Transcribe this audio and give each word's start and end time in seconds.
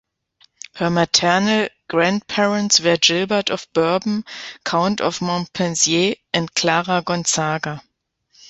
Her 0.77 0.89
maternal 0.89 1.69
grandparents 1.87 2.79
were 2.79 2.97
Gilbert 2.97 3.51
of 3.51 3.67
Bourbon, 3.71 4.25
Count 4.65 4.99
of 4.99 5.19
Montpensier, 5.21 6.15
and 6.33 6.51
Clara 6.55 7.03
Gonzaga. 7.05 7.83